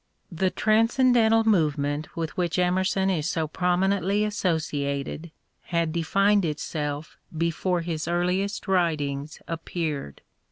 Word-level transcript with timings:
The 0.31 0.49
transcendental 0.49 1.43
movement 1.43 2.07
vsith 2.15 2.29
which 2.31 2.57
Emerson 2.57 3.11
is 3.11 3.29
so 3.29 3.47
prominently 3.47 4.25
associated 4.25 5.29
had 5.65 5.91
defined 5.93 6.43
itself 6.43 7.17
before 7.37 7.81
his 7.81 8.07
earliest 8.07 8.67
writings 8.67 9.43
appeared. 9.47 10.21